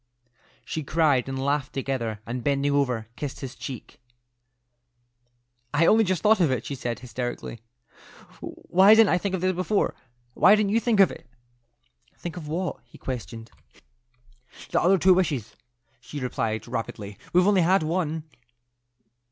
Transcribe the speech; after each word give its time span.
She 0.65 0.81
cried 0.83 1.29
and 1.29 1.37
laughed 1.37 1.73
together, 1.73 2.21
and 2.25 2.43
bending 2.43 2.71
over, 2.71 3.07
kissed 3.15 3.41
his 3.41 3.53
cheek. 3.55 4.01
"I 5.75 5.85
only 5.85 6.03
just 6.03 6.23
thought 6.23 6.39
of 6.39 6.49
it," 6.49 6.65
she 6.65 6.73
said, 6.73 6.97
hysterically. 6.97 7.59
"Why 8.41 8.95
didn't 8.95 9.11
I 9.11 9.19
think 9.19 9.35
of 9.35 9.43
it 9.43 9.55
before? 9.55 9.93
Why 10.33 10.55
didn't 10.55 10.71
you 10.71 10.79
think 10.79 10.99
of 11.01 11.11
it?" 11.11 11.27
"Think 12.17 12.35
of 12.35 12.47
what?" 12.47 12.79
he 12.83 12.97
questioned. 12.97 13.51
"The 14.71 14.81
other 14.81 14.97
two 14.97 15.13
wishes," 15.13 15.55
she 15.99 16.19
replied, 16.19 16.67
rapidly. 16.67 17.19
"We've 17.31 17.45
only 17.45 17.61
had 17.61 17.83
one." 17.83 18.23